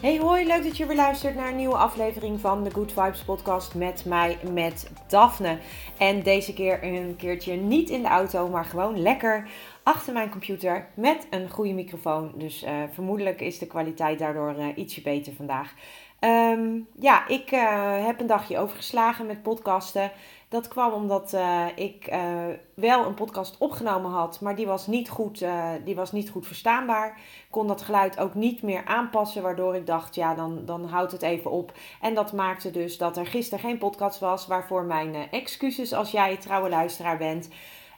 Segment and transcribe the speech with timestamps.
[0.00, 3.22] Hey hoi, leuk dat je weer luistert naar een nieuwe aflevering van de Good Vibes
[3.22, 5.58] podcast met mij, met Daphne.
[5.98, 9.48] En deze keer een keertje niet in de auto, maar gewoon lekker
[9.82, 12.32] achter mijn computer met een goede microfoon.
[12.34, 15.74] Dus uh, vermoedelijk is de kwaliteit daardoor uh, ietsje beter vandaag.
[16.20, 20.10] Um, ja, ik uh, heb een dagje overgeslagen met podcasten.
[20.50, 25.08] Dat kwam omdat uh, ik uh, wel een podcast opgenomen had, maar die was, niet
[25.08, 27.08] goed, uh, die was niet goed verstaanbaar.
[27.16, 31.12] Ik kon dat geluid ook niet meer aanpassen, waardoor ik dacht, ja, dan, dan houdt
[31.12, 31.72] het even op.
[32.00, 36.36] En dat maakte dus dat er gisteren geen podcast was, waarvoor mijn excuses als jij
[36.36, 37.48] trouwe luisteraar bent.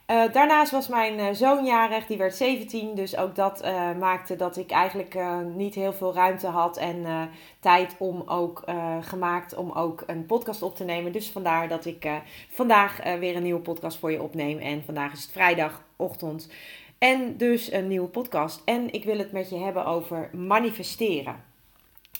[0.07, 2.95] Uh, daarnaast was mijn uh, zoon jarig, die werd 17.
[2.95, 5.17] Dus ook dat uh, maakte dat ik eigenlijk
[5.55, 7.29] niet heel veel ruimte had en
[7.59, 8.63] tijd om ook
[9.01, 11.11] gemaakt om ook een podcast op te nemen.
[11.11, 12.07] Dus vandaar dat ik
[12.49, 14.59] vandaag weer een nieuwe podcast voor je opneem.
[14.59, 16.51] En vandaag is het vrijdagochtend.
[16.97, 18.61] En dus een nieuwe podcast.
[18.65, 21.51] En ik wil het met je hebben over manifesteren.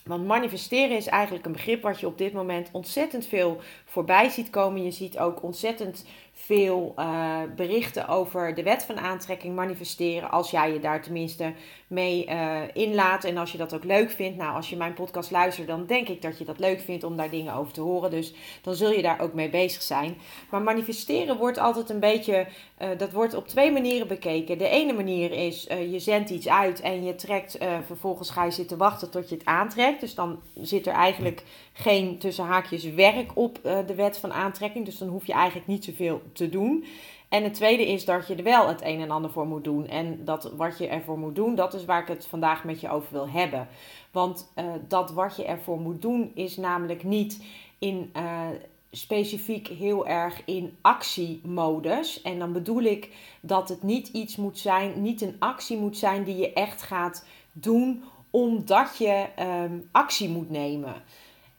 [0.04, 4.50] Want manifesteren is eigenlijk een begrip wat je op dit moment ontzettend veel voorbij ziet
[4.50, 4.84] komen.
[4.84, 10.32] Je ziet ook ontzettend veel uh, berichten over de wet van aantrekking manifesteren.
[10.32, 11.54] Als jij je daar tenminste
[11.94, 14.38] mee uh, inlaat en als je dat ook leuk vindt.
[14.38, 17.18] Nou, als je mijn podcast luistert, dan denk ik dat je dat leuk vindt om
[17.18, 18.12] daar dingen over te horen.
[18.12, 20.18] Dus dan zul je daar ook mee bezig zijn.
[20.50, 22.48] Maar manifesteren wordt altijd een beetje,
[22.82, 24.58] uh, dat wordt op twee manieren bekeken.
[24.58, 28.78] De ene manier is, je zendt iets uit en je trekt, vervolgens ga je zitten
[28.78, 30.00] wachten tot je het aantrekt.
[30.00, 31.44] Dus dan zit er eigenlijk
[31.74, 34.86] geen tussen haakjes werk op de wet van aantrekking.
[34.86, 36.86] Dus dan hoef je eigenlijk niet zoveel te doen.
[37.34, 39.88] En het tweede is dat je er wel het een en ander voor moet doen.
[39.88, 42.90] En dat wat je ervoor moet doen, dat is waar ik het vandaag met je
[42.90, 43.68] over wil hebben.
[44.12, 47.44] Want uh, dat wat je ervoor moet doen, is namelijk niet
[47.80, 48.48] in uh,
[48.92, 52.22] specifiek heel erg in actiemodus.
[52.22, 53.10] En dan bedoel ik
[53.42, 57.26] dat het niet iets moet zijn, niet een actie moet zijn die je echt gaat
[57.52, 60.94] doen omdat je um, actie moet nemen.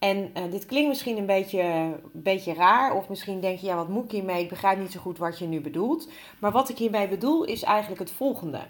[0.05, 3.77] En uh, dit klinkt misschien een beetje, een beetje raar, of misschien denk je, ja,
[3.77, 4.43] wat moet ik hiermee?
[4.43, 6.09] Ik begrijp niet zo goed wat je nu bedoelt.
[6.39, 8.61] Maar wat ik hiermee bedoel is eigenlijk het volgende.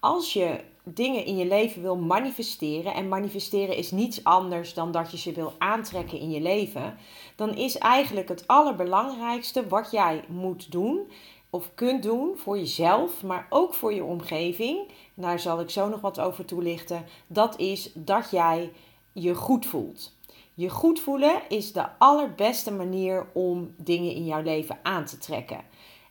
[0.00, 5.10] Als je dingen in je leven wil manifesteren, en manifesteren is niets anders dan dat
[5.10, 6.96] je ze wil aantrekken in je leven,
[7.36, 11.10] dan is eigenlijk het allerbelangrijkste wat jij moet doen
[11.50, 14.88] of kunt doen voor jezelf, maar ook voor je omgeving.
[15.14, 17.04] Daar zal ik zo nog wat over toelichten.
[17.26, 18.72] Dat is dat jij
[19.12, 20.18] je goed voelt.
[20.60, 25.60] Je goed voelen is de allerbeste manier om dingen in jouw leven aan te trekken.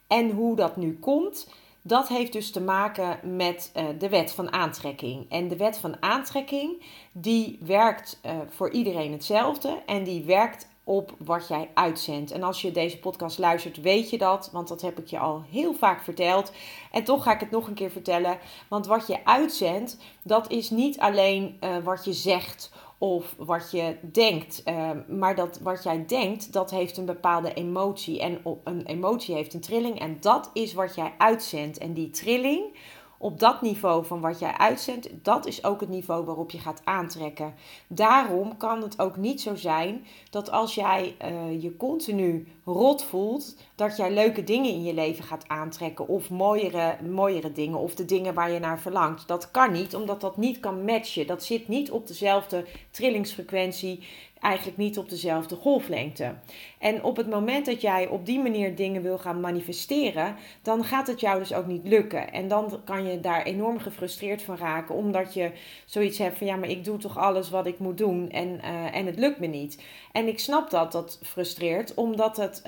[0.07, 1.49] En hoe dat nu komt,
[1.81, 5.25] dat heeft dus te maken met uh, de wet van aantrekking.
[5.29, 11.15] En de wet van aantrekking, die werkt uh, voor iedereen hetzelfde en die werkt op
[11.17, 12.31] wat jij uitzendt.
[12.31, 15.43] En als je deze podcast luistert, weet je dat, want dat heb ik je al
[15.51, 16.51] heel vaak verteld.
[16.91, 18.37] En toch ga ik het nog een keer vertellen,
[18.67, 23.95] want wat je uitzendt, dat is niet alleen uh, wat je zegt of wat je
[24.11, 24.61] denkt.
[24.65, 28.19] Uh, maar dat wat jij denkt, dat heeft een bepaalde emotie.
[28.21, 29.99] En een emotie heeft een trilling.
[29.99, 31.77] En dat is wat jij uitzendt.
[31.77, 32.77] En die trilling
[33.21, 36.81] op dat niveau van wat jij uitzendt, dat is ook het niveau waarop je gaat
[36.83, 37.53] aantrekken.
[37.87, 43.55] Daarom kan het ook niet zo zijn dat als jij uh, je continu rot voelt,
[43.75, 48.05] dat jij leuke dingen in je leven gaat aantrekken of mooiere, mooiere dingen of de
[48.05, 49.27] dingen waar je naar verlangt.
[49.27, 51.27] Dat kan niet, omdat dat niet kan matchen.
[51.27, 54.03] Dat zit niet op dezelfde trillingsfrequentie
[54.39, 56.33] eigenlijk niet op dezelfde golflengte.
[56.77, 61.07] En op het moment dat jij op die manier dingen wil gaan manifesteren, dan gaat
[61.07, 62.31] het jou dus ook niet lukken.
[62.31, 65.51] En dan kan je daar enorm gefrustreerd van raken, omdat je
[65.85, 68.95] zoiets hebt van ja, maar ik doe toch alles wat ik moet doen en, uh,
[68.95, 69.83] en het lukt me niet.
[70.11, 72.61] En ik snap dat dat frustreert, omdat, het,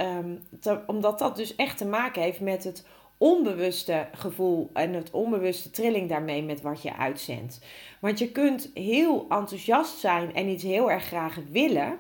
[0.60, 2.86] te, omdat dat dus echt te maken heeft met het
[3.22, 7.60] onbewuste gevoel en het onbewuste trilling daarmee met wat je uitzendt.
[8.00, 11.98] Want je kunt heel enthousiast zijn en iets heel erg graag willen.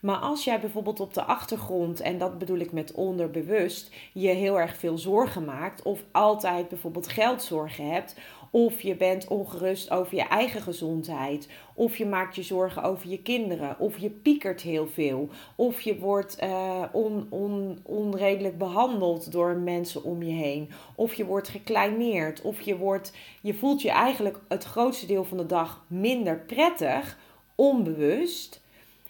[0.00, 4.60] Maar als jij bijvoorbeeld op de achtergrond, en dat bedoel ik met onderbewust, je heel
[4.60, 8.16] erg veel zorgen maakt, of altijd bijvoorbeeld geldzorgen hebt,
[8.54, 11.48] Of je bent ongerust over je eigen gezondheid.
[11.74, 13.78] Of je maakt je zorgen over je kinderen.
[13.78, 15.28] Of je piekert heel veel.
[15.56, 20.70] Of je wordt uh, on, on, onredelijk behandeld door mensen om je heen.
[20.94, 22.42] Of je wordt gekleineerd.
[22.42, 27.18] Of je, wordt, je voelt je eigenlijk het grootste deel van de dag minder prettig,
[27.54, 28.62] onbewust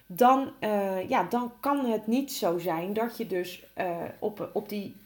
[0.06, 4.68] dan, uh, ja, dan kan het niet zo zijn dat je dus uh, op, op
[4.68, 4.96] die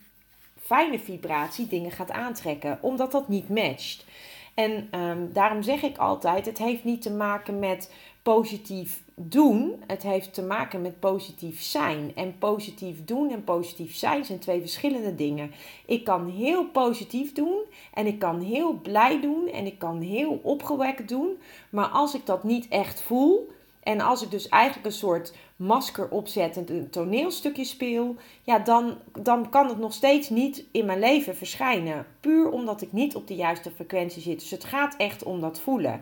[0.68, 4.04] fijne vibratie dingen gaat aantrekken, omdat dat niet matcht.
[4.54, 7.92] En um, daarom zeg ik altijd: het heeft niet te maken met
[8.22, 12.12] positief doen, het heeft te maken met positief zijn.
[12.14, 15.50] En positief doen en positief zijn zijn twee verschillende dingen.
[15.86, 17.62] Ik kan heel positief doen
[17.94, 21.38] en ik kan heel blij doen en ik kan heel opgewekt doen,
[21.70, 23.50] maar als ik dat niet echt voel,
[23.88, 28.98] en als ik dus eigenlijk een soort masker opzet en een toneelstukje speel, ja, dan,
[29.20, 32.06] dan kan het nog steeds niet in mijn leven verschijnen.
[32.20, 34.40] Puur omdat ik niet op de juiste frequentie zit.
[34.40, 36.00] Dus het gaat echt om dat voelen.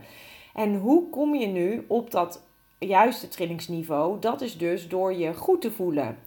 [0.54, 2.42] En hoe kom je nu op dat
[2.78, 4.20] juiste trillingsniveau?
[4.20, 6.18] Dat is dus door je goed te voelen.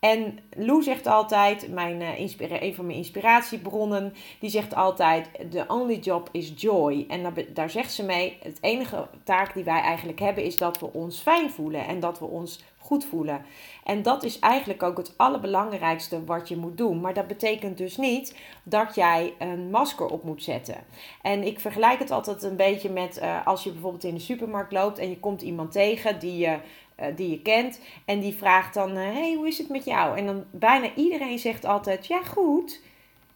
[0.00, 2.18] En Lou zegt altijd, mijn, uh,
[2.60, 7.04] een van mijn inspiratiebronnen, die zegt altijd: The only job is joy.
[7.08, 10.80] En daar, daar zegt ze mee: het enige taak die wij eigenlijk hebben is dat
[10.80, 13.44] we ons fijn voelen en dat we ons goed voelen.
[13.84, 17.00] En dat is eigenlijk ook het allerbelangrijkste wat je moet doen.
[17.00, 20.76] Maar dat betekent dus niet dat jij een masker op moet zetten.
[21.22, 24.72] En ik vergelijk het altijd een beetje met uh, als je bijvoorbeeld in de supermarkt
[24.72, 26.58] loopt en je komt iemand tegen die je
[27.16, 27.80] die je kent.
[28.04, 30.18] En die vraagt dan: Hé, hey, hoe is het met jou?
[30.18, 32.80] En dan bijna iedereen zegt altijd: Ja, goed.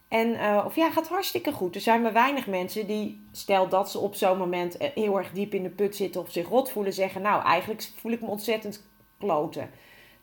[0.07, 1.75] En, uh, of ja, gaat hartstikke goed.
[1.75, 5.53] Er zijn maar weinig mensen die, stel dat ze op zo'n moment heel erg diep
[5.53, 8.83] in de put zitten of zich rot voelen, zeggen: Nou, eigenlijk voel ik me ontzettend
[9.19, 9.69] kloten.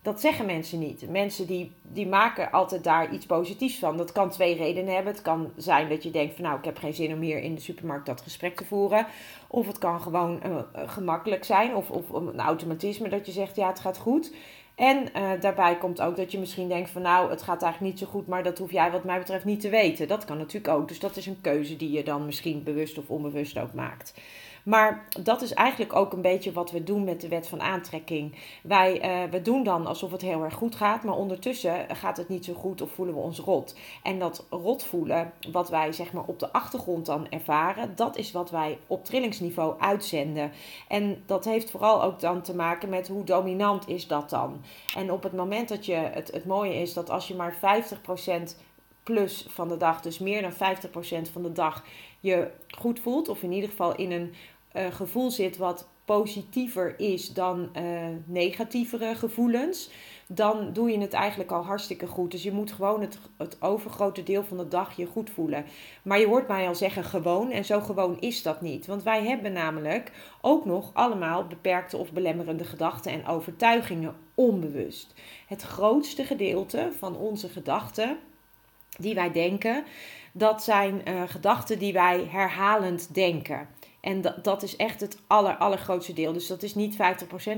[0.02, 1.08] Dat zeggen mensen niet.
[1.08, 3.97] Mensen die, die maken altijd daar iets positiefs van.
[3.97, 5.12] Dat kan twee redenen hebben.
[5.12, 7.55] Het kan zijn dat je denkt van nou, ik heb geen zin om hier in
[7.55, 9.06] de supermarkt dat gesprek te voeren.
[9.47, 10.56] Of het kan gewoon uh,
[10.87, 11.75] gemakkelijk zijn.
[11.75, 14.32] Of, of een automatisme dat je zegt ja, het gaat goed.
[14.75, 18.02] En uh, daarbij komt ook dat je misschien denkt van nou, het gaat eigenlijk niet
[18.02, 20.08] zo goed, maar dat hoef jij wat mij betreft niet te weten.
[20.08, 20.88] Dat kan natuurlijk ook.
[20.88, 24.14] Dus dat is een keuze die je dan misschien bewust of onbewust ook maakt.
[24.65, 28.35] Maar dat is eigenlijk ook een beetje wat we doen met de wet van aantrekking.
[28.62, 32.29] Wij uh, we doen dan alsof het heel erg goed gaat, maar ondertussen gaat het
[32.29, 33.75] niet zo goed of voelen we ons rot.
[34.03, 38.33] En dat rot voelen, wat wij zeg maar op de achtergrond dan ervaren, dat is
[38.33, 40.53] wat wij op trillingsniveau uitzenden.
[40.89, 44.62] En dat heeft vooral ook dan te maken met hoe dominant is dat dan.
[44.97, 47.59] En op het moment dat je, het, het mooie is dat als je maar 50%
[49.03, 51.85] plus van de dag, dus meer dan 50% van de dag,
[52.21, 53.29] je goed voelt.
[53.29, 54.35] Of in ieder geval in een
[54.77, 57.83] uh, gevoel zit wat positiever is dan uh,
[58.25, 59.91] negatievere gevoelens,
[60.27, 62.31] dan doe je het eigenlijk al hartstikke goed.
[62.31, 65.65] Dus je moet gewoon het, het overgrote deel van de dag je goed voelen.
[66.03, 68.87] Maar je hoort mij al zeggen gewoon, en zo gewoon is dat niet.
[68.87, 75.15] Want wij hebben namelijk ook nog allemaal beperkte of belemmerende gedachten en overtuigingen onbewust.
[75.47, 78.19] Het grootste gedeelte van onze gedachten
[78.99, 79.85] die wij denken,
[80.32, 83.69] dat zijn uh, gedachten die wij herhalend denken.
[84.00, 86.32] En dat, dat is echt het aller, allergrootste deel.
[86.32, 86.97] Dus dat is niet 50%,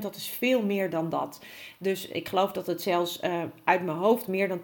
[0.00, 1.40] dat is veel meer dan dat.
[1.78, 4.60] Dus ik geloof dat het zelfs uh, uit mijn hoofd meer dan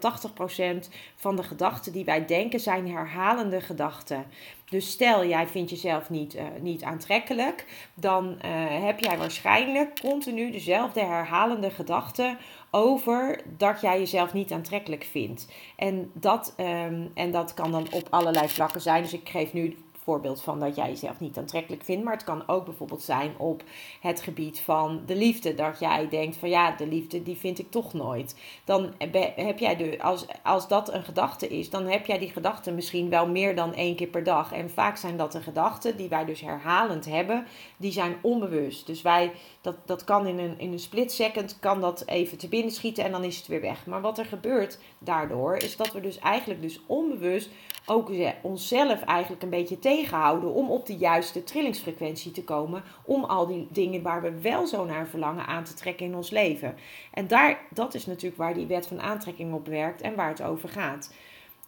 [0.85, 4.25] 80% van de gedachten die wij denken zijn herhalende gedachten.
[4.69, 8.41] Dus stel jij vindt jezelf niet, uh, niet aantrekkelijk, dan uh,
[8.85, 12.37] heb jij waarschijnlijk continu dezelfde herhalende gedachten
[12.71, 15.47] over dat jij jezelf niet aantrekkelijk vindt.
[15.75, 19.01] En dat, um, en dat kan dan op allerlei vlakken zijn.
[19.01, 19.77] Dus ik geef nu
[20.09, 22.03] voorbeeld van dat jij jezelf niet aantrekkelijk vindt.
[22.03, 23.63] Maar het kan ook bijvoorbeeld zijn op
[24.01, 25.55] het gebied van de liefde.
[25.55, 28.35] Dat jij denkt van ja, de liefde die vind ik toch nooit.
[28.63, 28.93] Dan
[29.35, 33.09] heb jij de, als, als dat een gedachte is, dan heb jij die gedachte misschien
[33.09, 34.51] wel meer dan één keer per dag.
[34.51, 37.45] En vaak zijn dat de gedachten die wij dus herhalend hebben,
[37.77, 38.87] die zijn onbewust.
[38.87, 42.47] Dus wij, dat, dat kan in een, in een split second, kan dat even te
[42.47, 43.85] binnen schieten en dan is het weer weg.
[43.85, 47.49] Maar wat er gebeurt daardoor, is dat we dus eigenlijk dus onbewust
[47.85, 48.11] ook
[48.41, 52.83] onszelf eigenlijk een beetje tegenhouden om op de juiste trillingsfrequentie te komen.
[53.05, 56.29] Om al die dingen waar we wel zo naar verlangen aan te trekken in ons
[56.29, 56.75] leven.
[57.13, 60.41] En daar, dat is natuurlijk waar die wet van aantrekking op werkt en waar het
[60.41, 61.11] over gaat.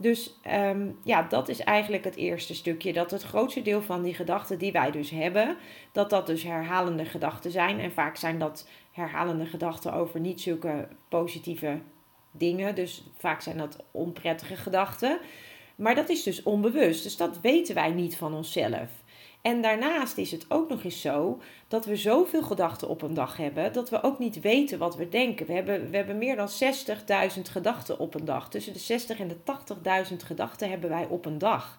[0.02, 2.94] Dus um, ja, dat is eigenlijk het eerste stukje.
[2.94, 5.58] Dat het grootste deel van die gedachten die wij dus hebben,
[5.92, 7.80] dat dat dus herhalende gedachten zijn.
[7.80, 11.80] En vaak zijn dat herhalende gedachten over niet zulke positieve
[12.32, 12.76] dingen.
[12.76, 15.20] Dus vaak zijn dat onprettige gedachten.
[15.76, 17.04] Maar dat is dus onbewust.
[17.04, 18.90] Dus dat weten wij niet van onszelf.
[19.42, 23.38] En daarnaast is het ook nog eens zo dat we zoveel gedachten op een dag
[23.38, 25.46] hebben dat we ook niet weten wat we denken.
[25.46, 28.50] We hebben, we hebben meer dan 60.000 gedachten op een dag.
[28.50, 29.38] Tussen de 60 en de
[30.10, 31.78] 80.000 gedachten hebben wij op een dag.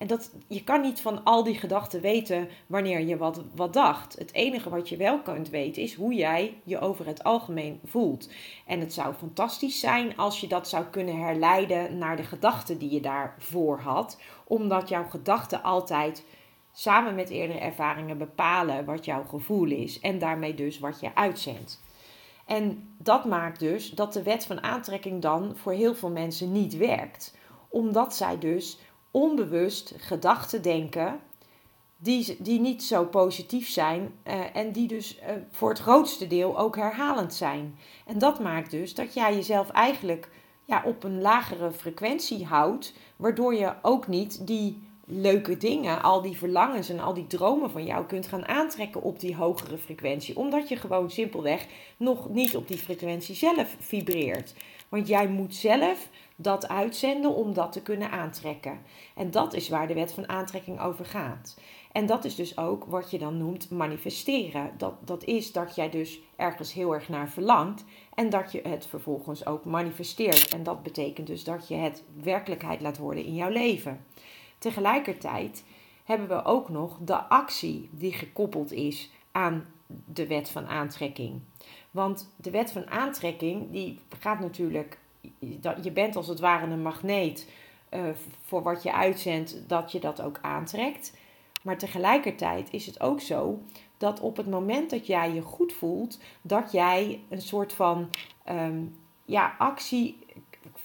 [0.00, 4.18] En dat, je kan niet van al die gedachten weten wanneer je wat, wat dacht.
[4.18, 8.30] Het enige wat je wel kunt weten is hoe jij je over het algemeen voelt.
[8.66, 12.90] En het zou fantastisch zijn als je dat zou kunnen herleiden naar de gedachten die
[12.90, 14.20] je daarvoor had.
[14.44, 16.24] Omdat jouw gedachten altijd
[16.72, 20.00] samen met eerdere ervaringen bepalen wat jouw gevoel is.
[20.00, 21.82] En daarmee dus wat je uitzendt.
[22.46, 26.76] En dat maakt dus dat de wet van aantrekking dan voor heel veel mensen niet
[26.76, 27.36] werkt.
[27.68, 28.78] Omdat zij dus
[29.10, 31.20] onbewust gedachten denken
[31.96, 36.58] die, die niet zo positief zijn uh, en die dus uh, voor het grootste deel
[36.58, 37.78] ook herhalend zijn.
[38.06, 40.28] En dat maakt dus dat jij jezelf eigenlijk
[40.64, 46.36] ja, op een lagere frequentie houdt, waardoor je ook niet die leuke dingen, al die
[46.36, 50.36] verlangens en al die dromen van jou kunt gaan aantrekken op die hogere frequentie.
[50.36, 54.54] Omdat je gewoon simpelweg nog niet op die frequentie zelf vibreert.
[54.88, 58.80] Want jij moet zelf dat uitzenden om dat te kunnen aantrekken.
[59.14, 61.56] En dat is waar de wet van aantrekking over gaat.
[61.92, 64.70] En dat is dus ook wat je dan noemt manifesteren.
[64.76, 68.86] Dat, dat is dat jij dus ergens heel erg naar verlangt en dat je het
[68.86, 70.48] vervolgens ook manifesteert.
[70.48, 74.04] En dat betekent dus dat je het werkelijkheid laat worden in jouw leven.
[74.60, 75.64] Tegelijkertijd
[76.04, 79.66] hebben we ook nog de actie die gekoppeld is aan
[80.04, 81.40] de wet van aantrekking.
[81.90, 84.98] Want de wet van aantrekking die gaat natuurlijk,
[85.82, 87.50] je bent als het ware een magneet
[87.90, 88.08] uh,
[88.40, 91.16] voor wat je uitzendt, dat je dat ook aantrekt.
[91.62, 93.62] Maar tegelijkertijd is het ook zo
[93.96, 98.10] dat op het moment dat jij je goed voelt, dat jij een soort van
[98.48, 100.18] um, ja, actie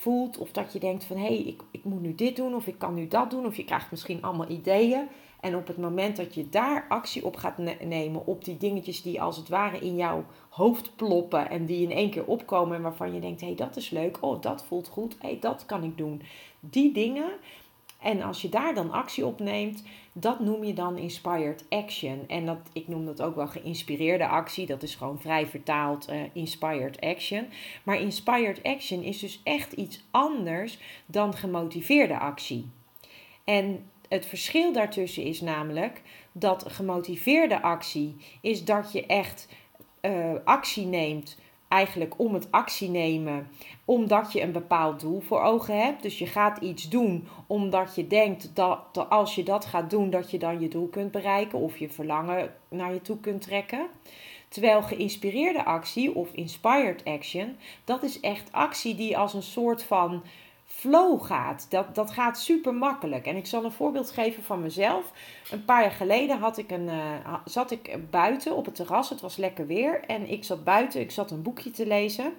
[0.06, 0.38] voelt.
[0.38, 2.78] Of dat je denkt van hé, hey, ik, ik moet nu dit doen of ik
[2.78, 3.46] kan nu dat doen.
[3.46, 5.08] Of je krijgt misschien allemaal ideeën.
[5.40, 9.22] En op het moment dat je daar actie op gaat nemen, op die dingetjes die
[9.22, 13.14] als het ware in jouw hoofd ploppen en die in één keer opkomen en waarvan
[13.14, 15.84] je denkt, hé, hey, dat is leuk, oh, dat voelt goed, hé, hey, dat kan
[15.84, 16.22] ik doen.
[16.60, 17.32] Die dingen,
[18.00, 19.84] en als je daar dan actie op neemt,
[20.18, 22.24] dat noem je dan inspired action.
[22.28, 24.66] En dat, ik noem dat ook wel geïnspireerde actie.
[24.66, 27.48] Dat is gewoon vrij vertaald uh, inspired action.
[27.84, 32.70] Maar inspired action is dus echt iets anders dan gemotiveerde actie.
[33.44, 39.48] En het verschil daartussen is namelijk dat gemotiveerde actie is dat je echt
[40.02, 43.48] uh, actie neemt eigenlijk om het actie nemen,
[43.86, 46.02] omdat je een bepaald doel voor ogen hebt.
[46.02, 50.32] Dus je gaat iets doen omdat je denkt dat, als je dat gaat doen, dat
[50.32, 53.88] je dan je doel kunt bereiken of je verlangen naar je toe kunt trekken.
[54.48, 60.24] Terwijl geïnspireerde actie of inspired action, dat is echt actie die als een soort van
[60.76, 61.66] flow gaat.
[61.70, 63.26] Dat, dat gaat super makkelijk.
[63.26, 65.12] En ik zal een voorbeeld geven van mezelf.
[65.52, 69.10] Een paar jaar geleden had ik een, uh, zat ik buiten op het terras.
[69.10, 70.04] Het was lekker weer.
[70.08, 72.34] En ik zat buiten, ik zat een boekje te lezen.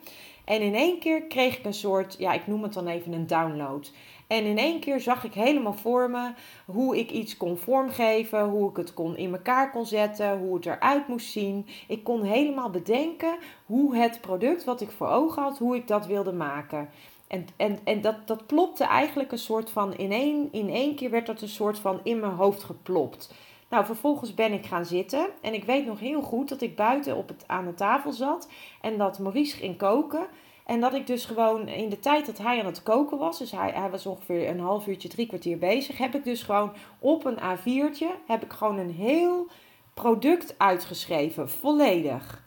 [0.45, 3.27] En in één keer kreeg ik een soort, ja, ik noem het dan even een
[3.27, 3.93] download.
[4.27, 6.31] En in één keer zag ik helemaal voor me
[6.65, 10.67] hoe ik iets kon vormgeven, hoe ik het kon in elkaar kon zetten, hoe het
[10.67, 11.67] eruit moest zien.
[11.89, 16.07] Ik kon helemaal bedenken hoe het product wat ik voor ogen had, hoe ik dat
[16.07, 16.89] wilde maken.
[17.29, 21.11] En, en, en dat, dat plopte eigenlijk een soort van, in één, in één keer
[21.11, 23.35] werd dat een soort van in mijn hoofd geplopt.
[23.69, 27.17] Nou, vervolgens ben ik gaan zitten en ik weet nog heel goed dat ik buiten
[27.17, 28.49] op het, aan de tafel zat
[28.81, 30.27] en dat Maurice ging koken.
[30.67, 33.51] En dat ik dus gewoon in de tijd dat hij aan het koken was, dus
[33.51, 37.25] hij, hij was ongeveer een half uurtje, drie kwartier bezig, heb ik dus gewoon op
[37.25, 39.47] een A4'tje, heb ik gewoon een heel
[39.95, 42.45] product uitgeschreven, volledig.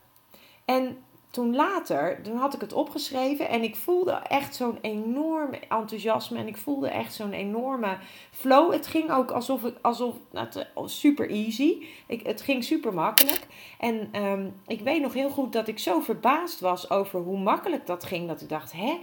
[0.66, 0.98] En
[1.32, 6.48] toen later, toen had ik het opgeschreven en ik voelde echt zo'n enorm enthousiasme en
[6.48, 7.98] ik voelde echt zo'n enorme
[8.32, 8.72] flow.
[8.72, 11.86] Het ging ook alsof ik, alsof, nou, oh, super easy.
[12.08, 13.48] Ik, het ging super makkelijk.
[13.80, 17.86] En ehm, ik weet nog heel goed dat ik zo verbaasd was over hoe makkelijk
[17.86, 19.00] dat ging, dat ik dacht, hè,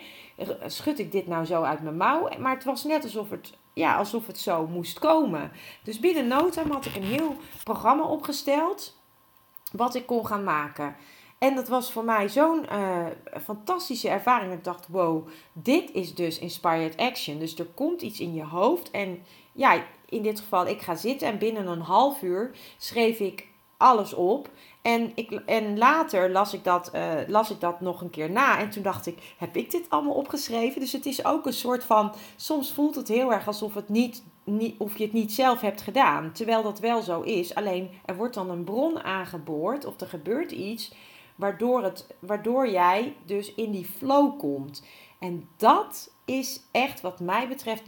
[0.66, 2.28] schud ik dit nou zo uit mijn mouw?
[2.38, 5.52] Maar het was net alsof het, ja, alsof het zo moest komen.
[5.82, 8.96] Dus binnen no had ik een heel programma opgesteld
[9.72, 10.96] wat ik kon gaan maken.
[11.46, 13.06] En dat was voor mij zo'n uh,
[13.44, 14.52] fantastische ervaring.
[14.52, 17.38] Ik dacht, wow, dit is dus inspired action.
[17.38, 18.90] Dus er komt iets in je hoofd.
[18.90, 19.22] En
[19.52, 24.14] ja, in dit geval, ik ga zitten en binnen een half uur schreef ik alles
[24.14, 24.50] op.
[24.82, 28.58] En, ik, en later las ik, dat, uh, las ik dat nog een keer na.
[28.58, 30.80] En toen dacht ik, heb ik dit allemaal opgeschreven?
[30.80, 34.22] Dus het is ook een soort van, soms voelt het heel erg alsof, het niet,
[34.78, 36.32] of je het niet zelf hebt gedaan.
[36.32, 37.54] Terwijl dat wel zo is.
[37.54, 40.92] Alleen er wordt dan een bron aangeboord of er gebeurt iets
[41.36, 44.82] waardoor, het, waardoor jij dus in die flow komt.
[45.18, 47.82] En dat is echt wat mij betreft,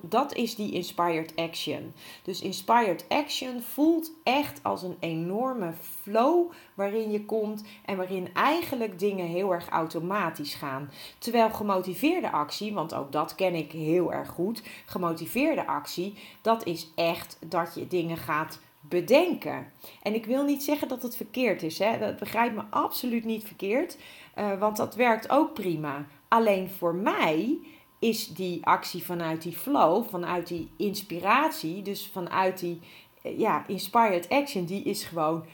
[0.00, 1.92] dat is die inspired action.
[2.22, 8.98] Dus inspired action voelt echt als een enorme flow waarin je komt en waarin eigenlijk
[8.98, 10.90] dingen heel erg automatisch gaan.
[11.18, 16.90] Terwijl gemotiveerde actie, want ook dat ken ik heel erg goed, gemotiveerde actie, dat is
[16.94, 19.72] echt dat je dingen gaat bedenken.
[20.02, 21.78] En ik wil niet zeggen dat het verkeerd is.
[21.78, 21.98] Hè?
[21.98, 23.96] Dat begrijpt me absoluut niet verkeerd.
[24.38, 26.06] Uh, want dat werkt ook prima.
[26.28, 27.58] Alleen voor mij
[27.98, 32.80] is die actie vanuit die flow, vanuit die inspiratie, dus vanuit die
[33.22, 35.44] eh, ja, inspired action, die is gewoon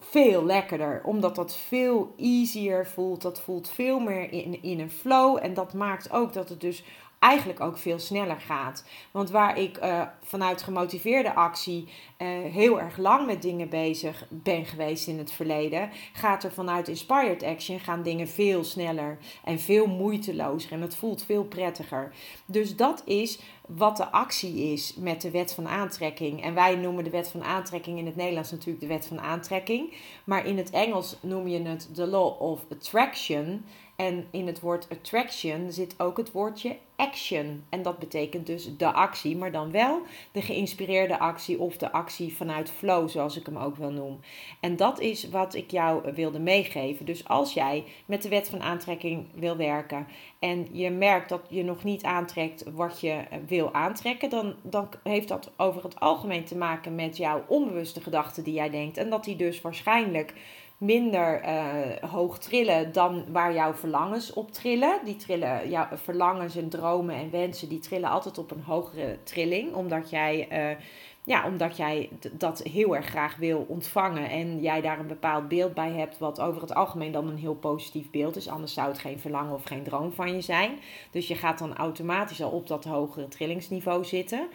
[0.00, 1.02] veel lekkerder.
[1.04, 3.22] Omdat dat veel easier voelt.
[3.22, 5.38] Dat voelt veel meer in, in een flow.
[5.42, 6.84] En dat maakt ook dat het dus
[7.18, 8.84] eigenlijk ook veel sneller gaat.
[9.10, 14.64] Want waar ik uh, vanuit gemotiveerde actie uh, heel erg lang met dingen bezig ben
[14.64, 19.86] geweest in het verleden, gaat er vanuit inspired action gaan dingen veel sneller en veel
[19.86, 22.12] moeitelozer en het voelt veel prettiger.
[22.46, 26.42] Dus dat is wat de actie is met de wet van aantrekking.
[26.42, 29.94] En wij noemen de wet van aantrekking in het Nederlands natuurlijk de wet van aantrekking,
[30.24, 33.64] maar in het Engels noem je het de law of attraction.
[34.02, 37.64] En in het woord attraction zit ook het woordje action.
[37.68, 40.02] En dat betekent dus de actie, maar dan wel
[40.32, 44.20] de geïnspireerde actie of de actie vanuit flow, zoals ik hem ook wel noem.
[44.60, 47.06] En dat is wat ik jou wilde meegeven.
[47.06, 50.06] Dus als jij met de wet van aantrekking wil werken
[50.38, 55.28] en je merkt dat je nog niet aantrekt wat je wil aantrekken, dan, dan heeft
[55.28, 58.96] dat over het algemeen te maken met jouw onbewuste gedachten die jij denkt.
[58.96, 60.34] En dat die dus waarschijnlijk
[60.78, 65.00] minder uh, hoog trillen dan waar jouw verlangens op trillen.
[65.04, 69.74] Die trillen, jouw verlangens en dromen en wensen, die trillen altijd op een hogere trilling.
[69.74, 70.76] Omdat jij, uh,
[71.24, 74.30] ja, omdat jij dat heel erg graag wil ontvangen.
[74.30, 77.54] En jij daar een bepaald beeld bij hebt, wat over het algemeen dan een heel
[77.54, 78.48] positief beeld is.
[78.48, 80.78] Anders zou het geen verlangen of geen droom van je zijn.
[81.10, 84.48] Dus je gaat dan automatisch al op dat hogere trillingsniveau zitten.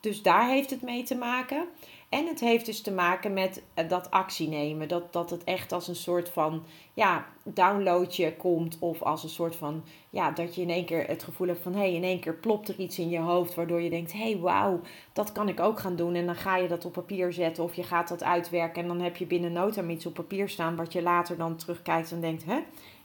[0.00, 1.68] Dus daar heeft het mee te maken.
[2.10, 4.88] En het heeft dus te maken met eh, dat actie nemen.
[4.88, 6.62] Dat, dat het echt als een soort van
[6.94, 8.76] ja, downloadje komt.
[8.78, 11.72] Of als een soort van ja, dat je in één keer het gevoel hebt van
[11.72, 13.54] hé, hey, in één keer plopt er iets in je hoofd.
[13.54, 14.80] Waardoor je denkt, hé, hey, wauw,
[15.12, 16.14] dat kan ik ook gaan doen.
[16.14, 18.82] En dan ga je dat op papier zetten of je gaat dat uitwerken.
[18.82, 20.76] En dan heb je binnen nota iets op papier staan.
[20.76, 22.58] Wat je later dan terugkijkt en denkt, hè,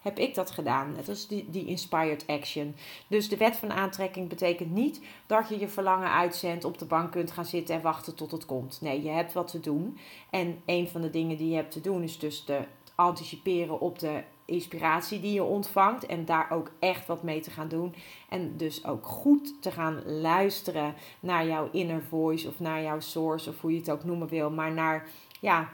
[0.06, 0.94] heb ik dat gedaan.
[0.96, 2.76] Dat is die, die inspired action.
[3.08, 7.12] Dus de wet van aantrekking betekent niet dat je je verlangen uitzendt, op de bank
[7.12, 8.78] kunt gaan zitten en wachten tot het komt.
[8.82, 9.98] Nee, je hebt wat te doen.
[10.30, 12.60] En een van de dingen die je hebt te doen is dus te
[12.96, 17.68] anticiperen op de inspiratie die je ontvangt en daar ook echt wat mee te gaan
[17.68, 17.96] doen.
[18.30, 23.50] En dus ook goed te gaan luisteren naar jouw inner voice of naar jouw source
[23.50, 25.08] of hoe je het ook noemen wil, maar naar
[25.40, 25.70] ja,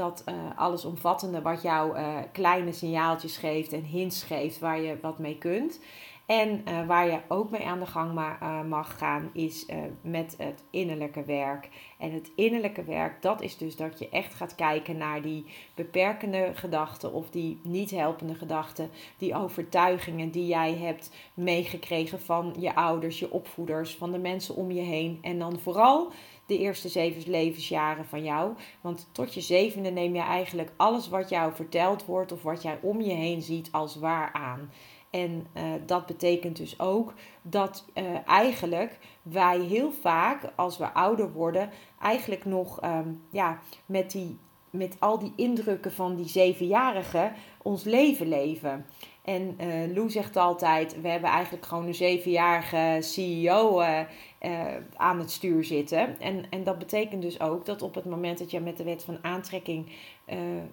[0.00, 5.18] dat uh, allesomvattende wat jou uh, kleine signaaltjes geeft en hints geeft waar je wat
[5.18, 5.80] mee kunt.
[6.26, 9.66] En uh, waar je ook mee aan de gang ma mag gaan, is
[10.02, 11.68] met het innerlijke werk.
[11.98, 16.50] En het innerlijke werk, dat is dus dat je echt gaat kijken naar die beperkende
[16.54, 23.18] gedachten of die niet helpende gedachten, die overtuigingen die jij hebt meegekregen van je ouders,
[23.18, 25.18] je opvoeders, van de mensen om je heen.
[25.22, 26.12] En dan vooral
[26.50, 28.52] de eerste zeven levensjaren van jou.
[28.80, 32.78] Want tot je zevende neem je eigenlijk alles wat jou verteld wordt of wat jij
[32.82, 34.70] om je heen ziet als waar aan.
[35.10, 41.32] En uh, dat betekent dus ook dat uh, eigenlijk wij heel vaak, als we ouder
[41.32, 44.38] worden, eigenlijk nog um, ja, met, die,
[44.70, 47.32] met al die indrukken van die zevenjarige
[47.62, 48.86] ons leven leven.
[49.24, 53.98] En uh, Lou zegt altijd: we hebben eigenlijk gewoon een zevenjarige CEO uh,
[54.42, 54.60] uh,
[54.96, 56.20] aan het stuur zitten.
[56.20, 59.04] En, en dat betekent dus ook dat op het moment dat je met de wet
[59.04, 59.88] van aantrekking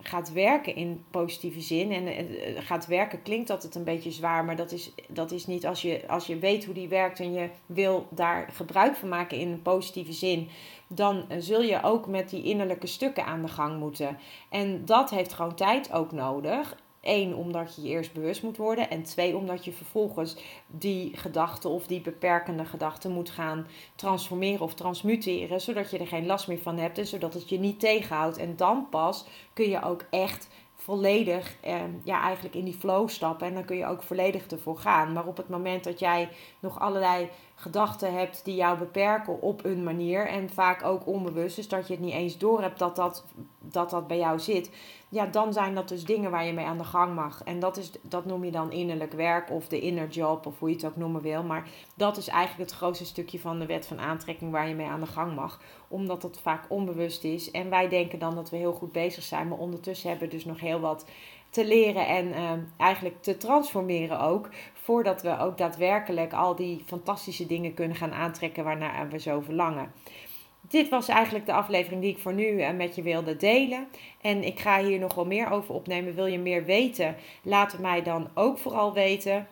[0.01, 1.91] gaat werken in positieve zin.
[1.91, 2.07] En
[2.63, 6.03] gaat werken klinkt altijd een beetje zwaar, maar dat is, dat is niet als je,
[6.07, 9.61] als je weet hoe die werkt en je wil daar gebruik van maken in een
[9.61, 10.47] positieve zin.
[10.87, 14.17] Dan zul je ook met die innerlijke stukken aan de gang moeten.
[14.49, 16.75] En dat heeft gewoon tijd ook nodig.
[17.07, 18.89] Eén, omdat je je eerst bewust moet worden.
[18.89, 24.73] En twee, omdat je vervolgens die gedachten of die beperkende gedachten moet gaan transformeren of
[24.73, 25.61] transmuteren.
[25.61, 28.37] Zodat je er geen last meer van hebt en zodat het je niet tegenhoudt.
[28.37, 33.47] En dan pas kun je ook echt volledig eh, ja, eigenlijk in die flow stappen.
[33.47, 35.13] En dan kun je ook volledig ervoor gaan.
[35.13, 39.83] Maar op het moment dat jij nog allerlei gedachten hebt die jou beperken op een
[39.83, 40.27] manier.
[40.27, 43.25] En vaak ook onbewust, dus dat je het niet eens door hebt dat dat,
[43.59, 44.71] dat, dat bij jou zit.
[45.09, 47.43] Ja, dan zijn dat dus dingen waar je mee aan de gang mag.
[47.43, 50.69] En dat, is, dat noem je dan innerlijk werk of de inner job of hoe
[50.69, 51.43] je het ook noemen wil.
[51.43, 54.87] Maar dat is eigenlijk het grootste stukje van de wet van aantrekking waar je mee
[54.87, 55.59] aan de gang mag.
[55.87, 57.51] Omdat het vaak onbewust is.
[57.51, 59.47] En wij denken dan dat we heel goed bezig zijn.
[59.47, 61.05] Maar ondertussen hebben we dus nog heel wat
[61.49, 64.49] te leren en uh, eigenlijk te transformeren ook
[64.87, 69.91] voordat we ook daadwerkelijk al die fantastische dingen kunnen gaan aantrekken waarnaar we zo verlangen.
[70.61, 73.87] Dit was eigenlijk de aflevering die ik voor nu eh, met je wilde delen.
[74.21, 76.15] En ik ga hier nog wel meer over opnemen.
[76.15, 77.15] Wil je meer weten?
[77.41, 79.47] Laat het mij dan ook vooral weten.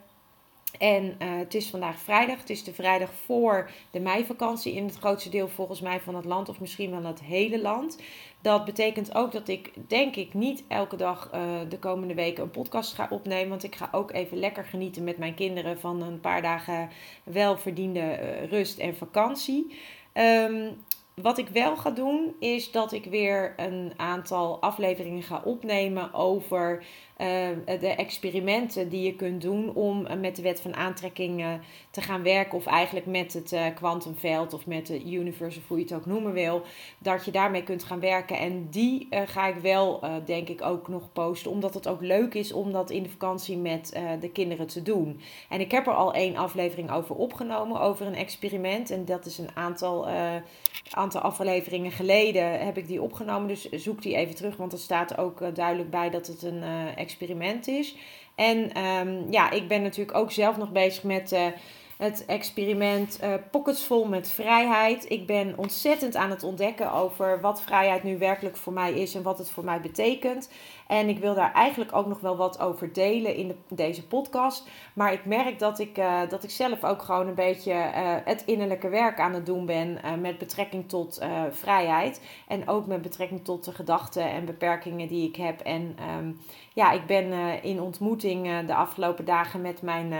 [0.80, 2.39] En uh, het is vandaag vrijdag.
[2.39, 6.26] Het is de vrijdag voor de meivakantie in het grootste deel volgens mij van het
[6.26, 6.50] land.
[6.50, 7.98] Of misschien wel het hele land.
[8.45, 12.49] Dat betekent ook dat ik denk ik niet elke dag uh, de komende weken een
[12.49, 13.49] podcast ga opnemen.
[13.49, 16.89] Want ik ga ook even lekker genieten met mijn kinderen van een paar dagen
[17.23, 19.75] welverdiende uh, rust en vakantie.
[20.13, 20.77] Um,
[21.13, 26.84] wat ik wel ga doen, is dat ik weer een aantal afleveringen ga opnemen over
[27.80, 31.54] de experimenten die je kunt doen om uh, met de wet van aantrekking uh,
[31.89, 32.58] te gaan werken.
[32.58, 36.34] Of eigenlijk met het kwantumveld of met de universe, of hoe je het ook noemen
[36.34, 36.62] wil.
[36.97, 38.38] Dat je daarmee kunt gaan werken.
[38.38, 41.51] En die ga ik wel, denk ik, ook nog posten.
[41.51, 45.19] Omdat het ook leuk is om dat in de vakantie met de kinderen te doen.
[45.49, 48.91] En ik heb er al één aflevering over opgenomen, over een experiment.
[48.91, 50.08] En dat is een aantal,
[50.91, 53.47] aantal afleveringen geleden heb ik die opgenomen.
[53.47, 56.63] Dus zoek die even terug, want er staat ook duidelijk bij dat het een
[57.06, 57.96] experiment is.
[58.36, 61.46] En ehm, ja, ik ben natuurlijk ook zelf nog bezig met uh,
[61.97, 65.10] het experiment uh, Pockets vol met vrijheid.
[65.10, 69.23] Ik ben ontzettend aan het ontdekken over wat vrijheid nu werkelijk voor mij is en
[69.23, 70.49] wat het voor mij betekent.
[70.88, 74.67] En ik wil daar eigenlijk ook nog wel wat over delen in de, deze podcast.
[74.93, 78.43] Maar ik merk dat ik, uh, dat ik zelf ook gewoon een beetje uh, het
[78.45, 82.21] innerlijke werk aan het doen ben met betrekking tot vrijheid.
[82.47, 85.60] En ook met betrekking tot de gedachten en beperkingen die ik heb.
[85.60, 86.39] En um,
[86.73, 90.13] ja, ik ben in ontmoeting de afgelopen dagen met mijn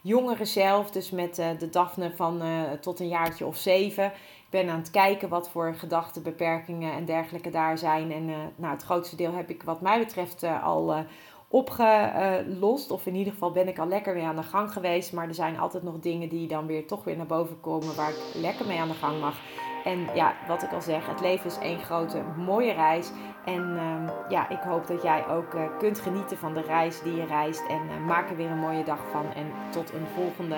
[0.00, 0.90] jongere zelf.
[0.90, 2.42] Dus met de Daphne van
[2.80, 4.12] tot een jaartje of zeven
[4.50, 8.12] ben aan het kijken wat voor gedachten, beperkingen en dergelijke daar zijn.
[8.12, 11.04] En uh, nou, het grootste deel heb ik wat mij betreft al
[11.48, 12.90] opgelost.
[12.90, 15.12] Of in ieder geval ben ik al lekker weer aan de gang geweest.
[15.12, 18.10] Maar er zijn altijd nog dingen die dan weer toch weer naar boven komen waar
[18.10, 19.36] ik lekker mee aan de gang mag.
[19.84, 23.10] En ja, wat ik al zeg, het leven is één grote mooie reis.
[23.44, 27.14] En uh, ja, ik hoop dat jij ook uh, kunt genieten van de reis die
[27.14, 27.66] je reist.
[27.68, 29.32] En uh, maak er weer een mooie dag van.
[29.34, 30.56] En tot een volgende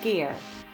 [0.00, 0.30] keer.